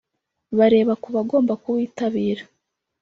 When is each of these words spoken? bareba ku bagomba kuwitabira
bareba 0.57 0.93
ku 1.01 1.07
bagomba 1.15 1.53
kuwitabira 1.61 2.43